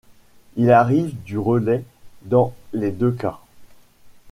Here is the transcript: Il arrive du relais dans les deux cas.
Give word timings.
Il 0.55 0.71
arrive 0.71 1.15
du 1.25 1.37
relais 1.37 1.83
dans 2.23 2.55
les 2.73 2.89
deux 2.89 3.11
cas. 3.11 3.39